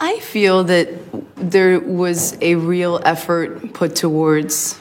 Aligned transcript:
I 0.00 0.20
feel 0.20 0.62
that 0.64 0.88
there 1.34 1.80
was 1.80 2.38
a 2.40 2.54
real 2.54 3.00
effort 3.04 3.72
put 3.72 3.96
towards 3.96 4.80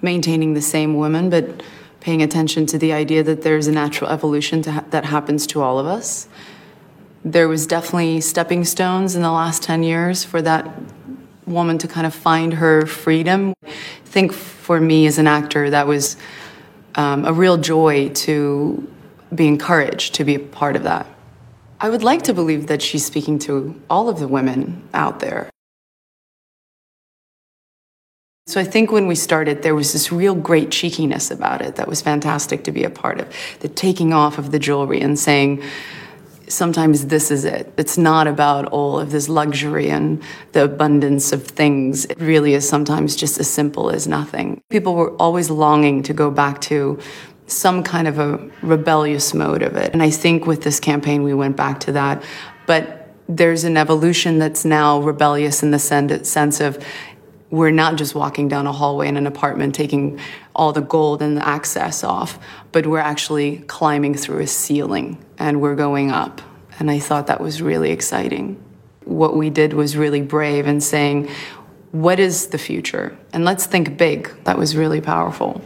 maintaining 0.00 0.54
the 0.54 0.60
same 0.60 0.96
woman, 0.96 1.30
but 1.30 1.62
paying 2.00 2.22
attention 2.22 2.66
to 2.66 2.78
the 2.78 2.92
idea 2.92 3.22
that 3.22 3.42
there's 3.42 3.68
a 3.68 3.72
natural 3.72 4.10
evolution 4.10 4.64
ha- 4.64 4.84
that 4.90 5.04
happens 5.04 5.46
to 5.46 5.62
all 5.62 5.78
of 5.78 5.86
us. 5.86 6.26
There 7.24 7.46
was 7.46 7.68
definitely 7.68 8.20
stepping 8.20 8.64
stones 8.64 9.14
in 9.14 9.22
the 9.22 9.30
last 9.30 9.62
10 9.62 9.84
years 9.84 10.24
for 10.24 10.42
that 10.42 10.68
woman 11.46 11.78
to 11.78 11.86
kind 11.86 12.04
of 12.04 12.12
find 12.12 12.54
her 12.54 12.84
freedom. 12.84 13.54
I 13.64 13.70
think 14.06 14.32
for 14.32 14.80
me 14.80 15.06
as 15.06 15.18
an 15.18 15.28
actor, 15.28 15.70
that 15.70 15.86
was 15.86 16.16
um, 16.96 17.24
a 17.24 17.32
real 17.32 17.58
joy 17.58 18.08
to 18.08 18.90
be 19.32 19.46
encouraged 19.46 20.14
to 20.14 20.24
be 20.24 20.34
a 20.34 20.40
part 20.40 20.74
of 20.74 20.82
that. 20.82 21.06
I 21.82 21.88
would 21.88 22.04
like 22.04 22.22
to 22.22 22.32
believe 22.32 22.68
that 22.68 22.80
she's 22.80 23.04
speaking 23.04 23.40
to 23.40 23.74
all 23.90 24.08
of 24.08 24.20
the 24.20 24.28
women 24.28 24.88
out 24.94 25.18
there. 25.18 25.50
So 28.46 28.60
I 28.60 28.64
think 28.64 28.92
when 28.92 29.08
we 29.08 29.16
started, 29.16 29.62
there 29.62 29.74
was 29.74 29.92
this 29.92 30.12
real 30.12 30.36
great 30.36 30.70
cheekiness 30.70 31.32
about 31.32 31.60
it 31.60 31.74
that 31.76 31.88
was 31.88 32.00
fantastic 32.00 32.62
to 32.64 32.72
be 32.72 32.84
a 32.84 32.90
part 32.90 33.20
of. 33.20 33.34
The 33.60 33.68
taking 33.68 34.12
off 34.12 34.38
of 34.38 34.52
the 34.52 34.60
jewelry 34.60 35.00
and 35.00 35.18
saying, 35.18 35.60
sometimes 36.46 37.06
this 37.06 37.32
is 37.32 37.44
it. 37.44 37.72
It's 37.76 37.98
not 37.98 38.28
about 38.28 38.66
all 38.66 39.00
of 39.00 39.10
this 39.10 39.28
luxury 39.28 39.90
and 39.90 40.22
the 40.52 40.64
abundance 40.64 41.32
of 41.32 41.44
things. 41.44 42.04
It 42.04 42.20
really 42.20 42.54
is 42.54 42.68
sometimes 42.68 43.16
just 43.16 43.40
as 43.40 43.50
simple 43.50 43.90
as 43.90 44.06
nothing. 44.06 44.60
People 44.70 44.94
were 44.94 45.16
always 45.16 45.50
longing 45.50 46.04
to 46.04 46.12
go 46.12 46.30
back 46.30 46.60
to 46.62 47.00
some 47.46 47.82
kind 47.82 48.08
of 48.08 48.18
a 48.18 48.50
rebellious 48.62 49.34
mode 49.34 49.62
of 49.62 49.76
it. 49.76 49.92
And 49.92 50.02
I 50.02 50.10
think 50.10 50.46
with 50.46 50.62
this 50.62 50.80
campaign, 50.80 51.22
we 51.22 51.34
went 51.34 51.56
back 51.56 51.80
to 51.80 51.92
that. 51.92 52.22
But 52.66 53.08
there's 53.28 53.64
an 53.64 53.76
evolution 53.76 54.38
that's 54.38 54.64
now 54.64 55.00
rebellious 55.00 55.62
in 55.62 55.70
the 55.70 55.78
sense 55.78 56.60
of 56.60 56.84
we're 57.50 57.70
not 57.70 57.96
just 57.96 58.14
walking 58.14 58.48
down 58.48 58.66
a 58.66 58.72
hallway 58.72 59.08
in 59.08 59.16
an 59.18 59.26
apartment 59.26 59.74
taking 59.74 60.18
all 60.56 60.72
the 60.72 60.80
gold 60.80 61.20
and 61.20 61.36
the 61.36 61.46
access 61.46 62.02
off, 62.02 62.38
but 62.72 62.86
we're 62.86 62.98
actually 62.98 63.58
climbing 63.66 64.14
through 64.14 64.38
a 64.38 64.46
ceiling 64.46 65.22
and 65.38 65.60
we're 65.60 65.74
going 65.74 66.10
up. 66.10 66.40
And 66.78 66.90
I 66.90 66.98
thought 66.98 67.26
that 67.26 67.40
was 67.40 67.60
really 67.60 67.90
exciting. 67.90 68.62
What 69.04 69.36
we 69.36 69.50
did 69.50 69.74
was 69.74 69.96
really 69.96 70.22
brave 70.22 70.66
in 70.66 70.80
saying, 70.80 71.28
what 71.90 72.18
is 72.18 72.46
the 72.46 72.58
future? 72.58 73.16
And 73.34 73.44
let's 73.44 73.66
think 73.66 73.98
big. 73.98 74.32
That 74.44 74.56
was 74.56 74.74
really 74.74 75.02
powerful. 75.02 75.60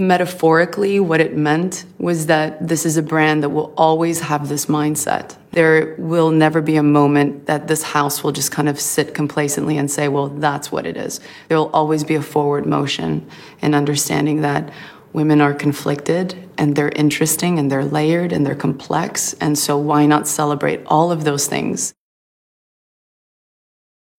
Metaphorically, 0.00 0.98
what 0.98 1.20
it 1.20 1.36
meant 1.36 1.84
was 1.98 2.24
that 2.24 2.66
this 2.66 2.86
is 2.86 2.96
a 2.96 3.02
brand 3.02 3.42
that 3.42 3.50
will 3.50 3.70
always 3.76 4.20
have 4.20 4.48
this 4.48 4.64
mindset. 4.64 5.36
There 5.52 5.94
will 5.98 6.30
never 6.30 6.62
be 6.62 6.76
a 6.76 6.82
moment 6.82 7.44
that 7.44 7.68
this 7.68 7.82
house 7.82 8.24
will 8.24 8.32
just 8.32 8.50
kind 8.50 8.66
of 8.66 8.80
sit 8.80 9.12
complacently 9.12 9.76
and 9.76 9.90
say, 9.90 10.08
well, 10.08 10.28
that's 10.28 10.72
what 10.72 10.86
it 10.86 10.96
is. 10.96 11.20
There 11.48 11.58
will 11.58 11.68
always 11.74 12.02
be 12.02 12.14
a 12.14 12.22
forward 12.22 12.64
motion 12.64 13.28
in 13.60 13.74
understanding 13.74 14.40
that 14.40 14.72
women 15.12 15.42
are 15.42 15.52
conflicted 15.52 16.48
and 16.56 16.76
they're 16.76 16.92
interesting 16.96 17.58
and 17.58 17.70
they're 17.70 17.84
layered 17.84 18.32
and 18.32 18.46
they're 18.46 18.54
complex. 18.54 19.34
And 19.34 19.58
so, 19.58 19.76
why 19.76 20.06
not 20.06 20.26
celebrate 20.26 20.80
all 20.86 21.12
of 21.12 21.24
those 21.24 21.46
things? 21.46 21.92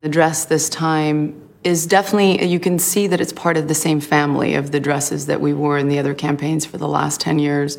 The 0.04 0.09
dress 0.09 0.46
this 0.46 0.70
time 0.70 1.50
is 1.64 1.86
definitely, 1.86 2.45
you 2.45 2.59
can 2.59 2.80
see 2.80 3.08
that 3.08 3.22
it's 3.22 3.34
part 3.34 3.58
of 3.58 3.67
the 3.67 3.76
same 3.76 4.00
family 4.00 4.56
of 4.56 4.72
the 4.72 4.80
dresses 4.80 5.28
that 5.28 5.42
we 5.42 5.54
wore 5.54 5.78
in 5.78 5.88
the 5.90 6.00
other 6.00 6.14
campaigns 6.14 6.66
for 6.66 6.78
the 6.78 6.88
last 6.88 7.22
10 7.22 7.40
years. 7.40 7.78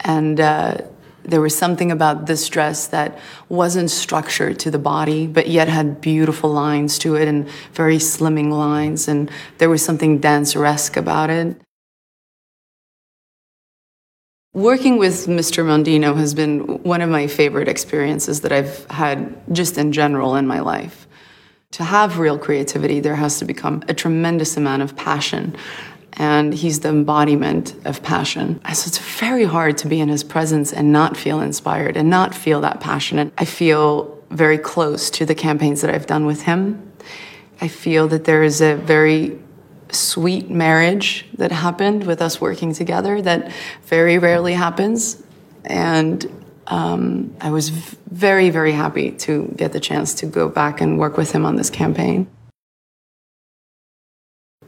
And 0.00 0.40
uh, 0.40 0.78
there 1.22 1.40
was 1.40 1.56
something 1.56 1.92
about 1.92 2.26
this 2.26 2.48
dress 2.48 2.86
that 2.88 3.18
wasn't 3.48 3.90
structured 3.90 4.58
to 4.60 4.70
the 4.70 4.78
body, 4.78 5.26
but 5.26 5.48
yet 5.48 5.68
had 5.68 6.00
beautiful 6.00 6.50
lines 6.50 6.98
to 7.00 7.14
it 7.14 7.28
and 7.28 7.48
very 7.72 7.98
slimming 7.98 8.50
lines. 8.50 9.08
And 9.08 9.30
there 9.58 9.68
was 9.68 9.84
something 9.84 10.20
danceresque 10.20 10.96
about 10.96 11.30
it. 11.30 11.56
Working 14.54 14.98
with 14.98 15.28
Mr. 15.28 15.64
Mondino 15.64 16.14
has 16.16 16.34
been 16.34 16.82
one 16.82 17.00
of 17.00 17.08
my 17.08 17.26
favorite 17.26 17.68
experiences 17.68 18.42
that 18.42 18.52
I've 18.52 18.84
had 18.90 19.34
just 19.50 19.78
in 19.78 19.92
general 19.92 20.36
in 20.36 20.46
my 20.46 20.60
life. 20.60 21.06
To 21.72 21.84
have 21.84 22.18
real 22.18 22.38
creativity, 22.38 23.00
there 23.00 23.16
has 23.16 23.38
to 23.38 23.44
become 23.44 23.82
a 23.88 23.94
tremendous 23.94 24.56
amount 24.56 24.82
of 24.82 24.94
passion. 24.94 25.56
And 26.14 26.52
he's 26.52 26.80
the 26.80 26.90
embodiment 26.90 27.74
of 27.86 28.02
passion. 28.02 28.60
So 28.66 28.86
it's 28.88 28.98
very 28.98 29.44
hard 29.44 29.78
to 29.78 29.88
be 29.88 29.98
in 29.98 30.10
his 30.10 30.22
presence 30.22 30.72
and 30.72 30.92
not 30.92 31.16
feel 31.16 31.40
inspired 31.40 31.96
and 31.96 32.10
not 32.10 32.34
feel 32.34 32.60
that 32.60 32.80
passionate. 32.80 33.32
I 33.38 33.46
feel 33.46 34.22
very 34.30 34.58
close 34.58 35.08
to 35.10 35.24
the 35.24 35.34
campaigns 35.34 35.80
that 35.80 35.94
I've 35.94 36.06
done 36.06 36.26
with 36.26 36.42
him. 36.42 36.92
I 37.62 37.68
feel 37.68 38.08
that 38.08 38.24
there 38.24 38.42
is 38.42 38.60
a 38.60 38.76
very 38.76 39.38
sweet 39.90 40.50
marriage 40.50 41.26
that 41.38 41.52
happened 41.52 42.04
with 42.04 42.20
us 42.20 42.40
working 42.40 42.74
together 42.74 43.22
that 43.22 43.50
very 43.84 44.18
rarely 44.18 44.52
happens. 44.52 45.22
And 45.64 46.41
um, 46.66 47.34
I 47.40 47.50
was 47.50 47.68
very, 47.68 48.50
very 48.50 48.72
happy 48.72 49.12
to 49.12 49.52
get 49.56 49.72
the 49.72 49.80
chance 49.80 50.14
to 50.14 50.26
go 50.26 50.48
back 50.48 50.80
and 50.80 50.98
work 50.98 51.16
with 51.16 51.32
him 51.32 51.44
on 51.44 51.56
this 51.56 51.70
campaign. 51.70 52.28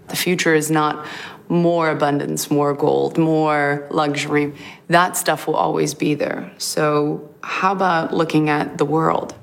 The 0.08 0.16
future 0.16 0.54
is 0.54 0.70
not 0.70 1.06
more 1.48 1.90
abundance, 1.90 2.50
more 2.50 2.74
gold, 2.74 3.18
more 3.18 3.86
luxury. 3.90 4.52
That 4.88 5.16
stuff 5.16 5.46
will 5.46 5.56
always 5.56 5.94
be 5.94 6.14
there. 6.14 6.52
So, 6.58 7.30
how 7.42 7.72
about 7.72 8.12
looking 8.12 8.48
at 8.48 8.78
the 8.78 8.84
world? 8.84 9.34